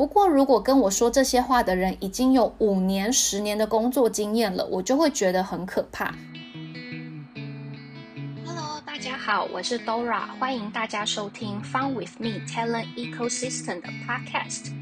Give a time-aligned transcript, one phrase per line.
[0.00, 6.14] 不过，如果跟我说这些话的人已经有五年、十年的工作经验了，我就会觉得很可怕。
[8.46, 14.72] Hello，大家好，我是 Dora，欢迎大家收听 Fun with Me Talent Ecosystem 的 Podcast，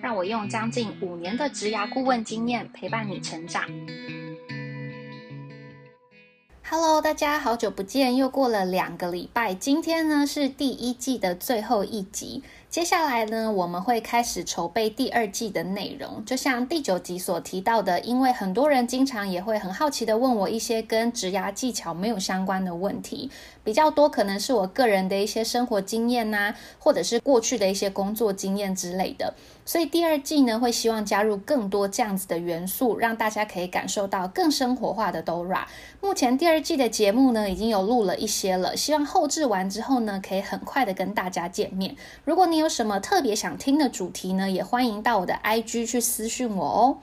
[0.00, 3.64] 让我用将近五年的职涯顾问经验陪伴你成长。
[6.68, 12.42] Hello，大家好久不见，又过了两个礼拜，今天呢是第一季的最后一集。
[12.68, 16.22] 接下来呢，我们会开始筹备第二季的内容。
[16.26, 23.30] 就像第九集所提到的，因为很多人经常也会很好奇的问我一些跟职涯技巧没有相关的问题，
[23.64, 29.32] 比较多可能是我个人的一些生活经验呐，或者是过去的一些工作经验之类的。
[29.64, 35.64] 所以第二季呢，会希望加入更多这样子的元素，让大家可以感受到更生活化的 Dora。
[36.00, 41.96] 目前第二季的节目呢，已经有录了一些了，希望后置完之后呢，可以很快的跟大家见面。
[42.24, 46.98] 如果你有什么特别想听的主题呢，也欢迎到我的 IG 去私讯我哦。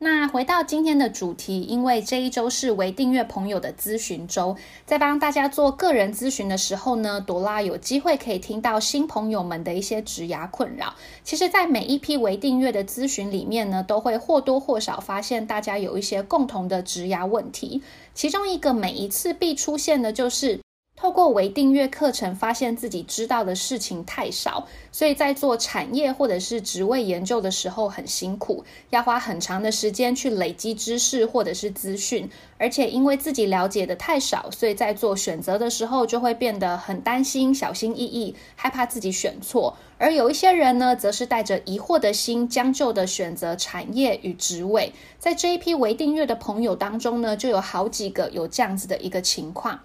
[0.00, 4.56] 那回到今天的主题，因为这一周是为订阅朋友的咨询周，
[4.86, 10.94] 在帮大家做个人咨询的时候呢，朵拉有机会可以听到新朋友们的一些职涯困扰。
[11.24, 17.82] 其实，在每一批为订阅的咨询里面呢，都会或多或少发现大家有一些共同的职涯问题，
[18.14, 20.60] 其中一个每一次必出现的就是。
[21.00, 39.76] 透过微订阅课程，发现自己知道的事情太少，所以在做产业或者是职位研究的时候很辛苦，要花很长的时间去累积知识或者是资讯，而且因为自己了解的太少，所以在做选择的时候就会变得很担心、小心翼翼，害怕自己选错。
[39.98, 44.92] 而有一些人呢，则是带着疑惑的心，将就的选择产业与职位。
[45.20, 49.78] 在这一批微订阅的朋友当中呢，就有好几个有这样子的一个情况。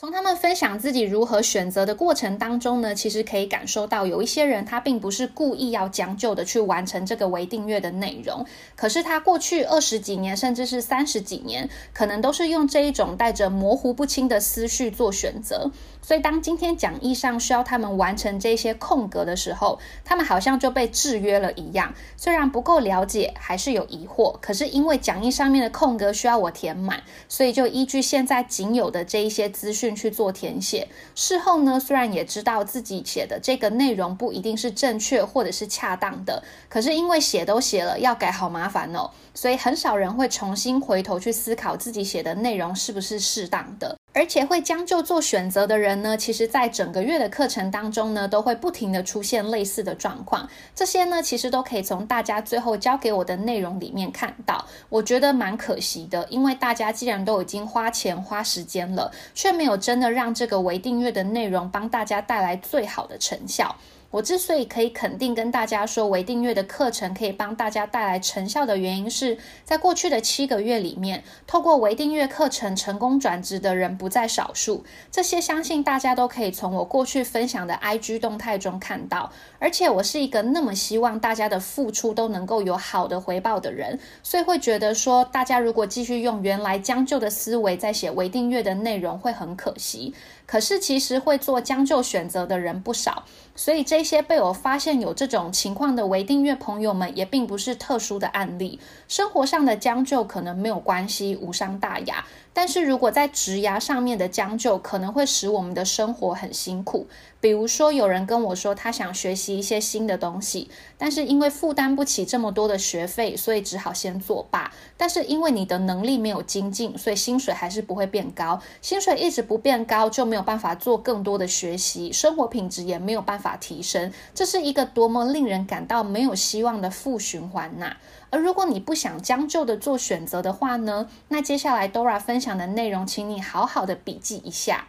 [0.00, 15.70] 从他们分享自己如何选择的过程当中呢，其实可以感受到有一些人他并不是故意要将就的去完成这个微订阅的内容，可是他过去二十几年甚至是三十几年，可能都是用这一种带着模糊不清的思绪做选择。
[16.02, 21.94] 所以，当今天讲义上需要他们完成这些空格的时候，他们好像就被制约了一样。
[22.16, 30.86] 虽然不够了解，还是有疑惑，可是因为讲义上面的空格需要我填满，所以就依据现在仅有的这一些资讯去做填写。
[31.14, 43.96] 事后呢，虽然也知道自己写的这个内容不一定是正确或者是恰当的，可是因为写都写了，要改好麻烦哦，所以很少人会重新回头去思考自己写的内容是不是适当的。
[44.12, 50.48] 而且会将就做选择的人呢，其实在整个月的课程当中呢，都会不停的出现类似的状况。
[50.74, 54.66] 这些呢，其实都可以从大家最后交给我的内容里面看到。
[54.88, 63.76] 我觉得蛮可惜的，因为大家既然都已经花钱花时间了，却没有真的让这个微订阅的内容帮大家带来最好的成效。
[64.10, 74.84] 我之所以可以肯定跟大家说，微订阅的课程可以帮大家带来成效的原因，是在过去的七个月里面，透过微订阅课程成功转职的人不在少数。
[75.12, 79.30] 这些相信大家都可以从我过去分享的 IG 动态中看到。
[79.60, 90.12] 而且我是一个那么希望大家的付出都能够有好的回报的人，所以会觉得说，大家如果继续用原来将就的思维在写微订阅的内容，会很可惜。
[90.46, 98.80] 可是其实会做将就选择的人不少，所以这一些被我发现有这种情况的微订阅朋友们也并不是特殊的案例。
[99.08, 102.24] 生活上的将就可能没有关系，无伤大雅。
[102.52, 107.06] 但是如果在职涯上面的将就，可能会使我们的生活很辛苦。
[107.40, 114.70] 比如说，有人跟我说他想学习一些新的东西，但是因为负担不起这么多的学费，所以只好先作罢。
[114.98, 118.60] 但是因为你的能力没有精进，所以薪水还是不会变高。
[118.82, 124.12] 薪水一直不变高，就没有办法做更多的学习，生活品质也没有办法提升。
[124.34, 127.96] 这是一个多么令人感到没有希望的负循环呐！
[128.30, 131.08] 而如果你不想将就的做选择的话呢？
[131.28, 134.86] 那接下来 Dora 分享的内容，请你好好的笔记一下。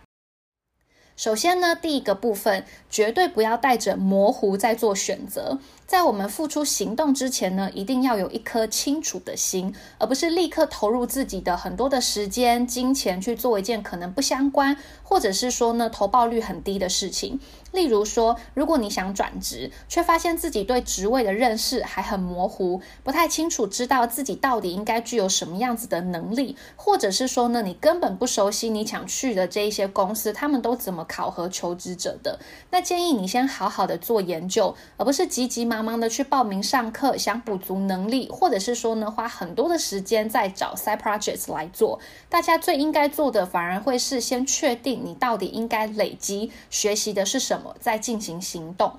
[1.18, 5.60] 首先呢，第一个部分绝对不要带着模糊在做选择。
[5.86, 17.40] 在我们付出行动之前呢，一定要有一颗清楚的心，而不是立刻投入自己的很多的时间、金钱去做一件可能不相关，或者是说呢投报率很低的事情。
[17.72, 32.40] 例如说，如果你想转职，却发现自己对职位的认识还很模糊，不太清楚知道自己到底应该具有什么样子的能力，或者是说呢，你根本不熟悉你想去的这一些公司，他们都怎么考核求职者的，
[32.72, 42.00] 那建议你先好好的做研究，而不是急急忙忙的去报名上课，想补足能力，或者是说呢，花很多的时间在找 side projects 来做。
[42.28, 47.61] 大家最应该做的，反而会是先确定你到底应该累积学习的是什么。
[47.80, 48.92] 在进行行动。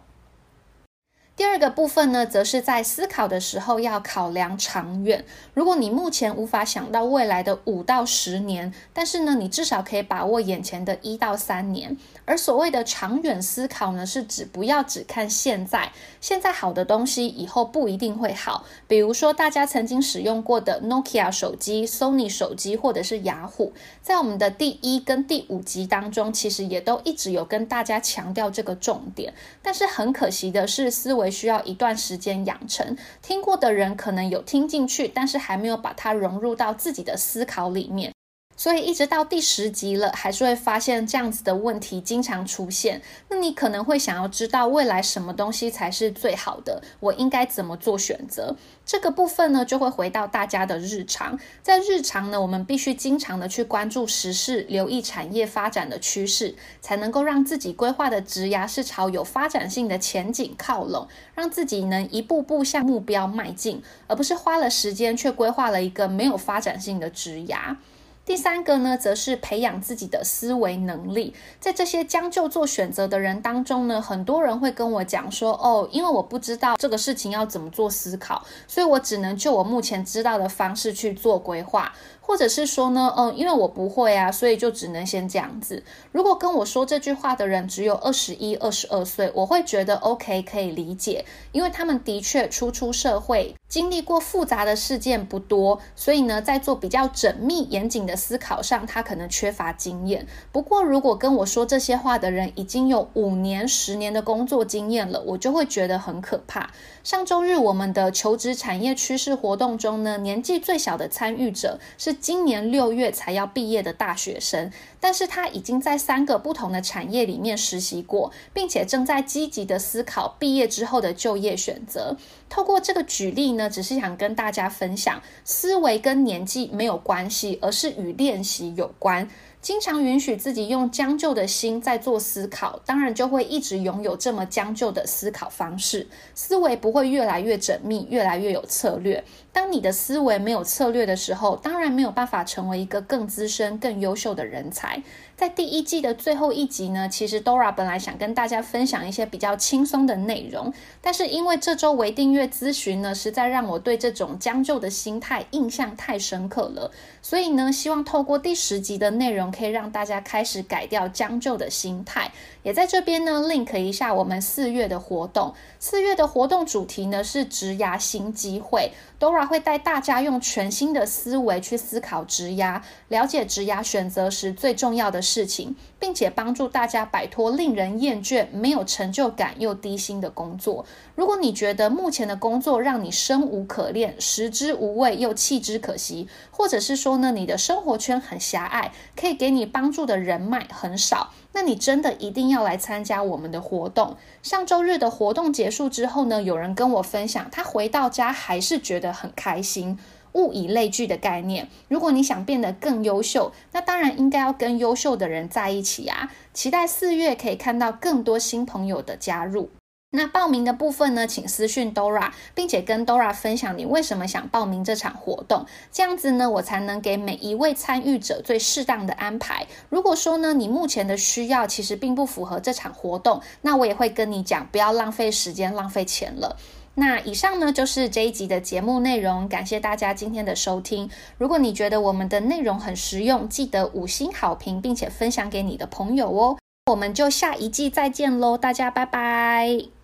[1.43, 5.25] 第二个部分呢，则是在思考的时候要考量长远。
[5.55, 11.97] 如果你目前无法想到未来的五到十年，但是呢，你至少可以把握眼前的一到三年。
[12.25, 15.91] 而所谓的长远思考呢，是指不要只看现在，
[16.21, 18.65] 现在好的东西以后不一定会好。
[18.87, 29.35] 比如说大家曾经使用过的 Nokia 手机、Sony 手机，或者是雅虎，在我们的第一跟第五集当中，其实也都一直有跟大家强调这个重点。
[29.61, 31.32] 但是很可惜的是，思维。
[31.33, 38.13] 需要一段时间养成，听过的人可能有听进去，但是还没有把它融入到自己的思考里面。
[38.57, 43.03] 所以一直到第十集了，还是会发现这样子的问题经常出现。
[43.29, 48.55] 那你可能会想要知道未来什么东西才是最好的，我应该怎么做选择？
[48.85, 51.39] 这个部分呢，就会回到大家的日常。
[51.63, 67.77] 在日常呢，我们必须经常的去关注时事，留意产业发展的趋势，才能够让自己规划的职涯是朝有发展性的前景靠拢，让自己能一步步向目标迈进，而不是花了时间却规划了一个没有发展性的职涯。
[68.25, 71.35] 第三个呢，则是培养自己的思维能力。
[71.59, 81.93] 在这些将就做选择的人当中呢，很多人会跟我讲说：“哦，因为我不知道这个事情要怎么做思考，所以我只能就我目前知道的方式去做规划。”
[82.25, 85.83] 或者是说呢，嗯，因为我不会啊，所以就只能先这样子。
[86.13, 100.27] 如果跟我说这句话的人只有二十一、二十二岁，我会觉得 OK，可以理解，因为他们的确初出社会，经历过复杂的事件不多，所以呢，在做比较缜密、严谨的思考上，他可能缺乏经验。
[100.53, 106.71] 不过，如果跟我说这些话的人已经有五年、十年的工作经验了，我就会觉得很可怕。
[107.03, 114.71] 上周日我们的求职产业趋势活动中呢，年纪最小的参与者是今年六月才要毕业的大学生，
[115.03, 122.17] 但是他已经在三个不同的产业里面实习过，并且正在积极的思考毕业之后的就业选择。
[122.49, 129.29] 透过这个举例呢，只是想跟大家分享，思维跟年纪没有关系，而是与练习有关。
[129.63, 139.23] 经常允许自己用将就的心在做思考，当然就会一直拥有这么将就的思考方式，思维不会越来越缜密，越来越有策略。
[139.53, 145.01] 当你的思维没有策略的时候，当然没有办法成为一个更资深、更优秀的人才。
[145.43, 162.31] 在第一季的最后一集呢，其实 Dora 本来想跟大家分享一些比较轻松的内容，但是因为这周微订阅咨询呢，实在让我对这种将就的心态印象太深刻了，所以呢，希望透过第十集的内容，可以让大家开始改掉将就的心态。
[162.63, 165.53] 也在这边呢，link 一下我们四月的活动。
[165.81, 180.85] 四月的活动主题呢是职涯新机会，Dora 会带大家用全新的思维去思考职涯，了解职涯选择时最重要的事情，并且帮助大家摆脱令人厌倦、没有成就感又低薪的工作。
[181.15, 191.33] 如果你觉得目前的工作让你生无可恋、食之无味又弃之可惜，或者是说呢，你的生活圈很狭隘，可以给你帮助的人脉很少。
[191.55, 194.17] 那你真的一定要来参加我们的活动。
[194.43, 199.99] 上周日的活动结束之后呢，有人跟我分享，他回到家还是觉得很开心。
[200.33, 206.31] 物以类聚的概念，如果你想变得更优秀，那当然应该要跟优秀的人在一起啊。
[206.53, 209.71] 期待四月可以看到更多新朋友的加入。
[210.15, 219.67] 那报名的部分呢，请私讯 Dora，并且跟 Dora 分享你为什么想报名这场活动，这样子呢，我才能给每一位参与者最适当的安排。
[219.89, 226.59] 如果说呢，你目前的需要其实并不符合这场活动，那我也会跟你讲，不要浪费时间、浪费钱了。
[226.95, 231.09] 那以上呢就是这一集的节目内容，感谢大家今天的收听。
[231.39, 236.59] 如果你觉得我们的内容很实用，记得五星好评，并且分享给你的朋友哦。
[236.91, 240.02] 我们就下一季再见喽，大家拜拜。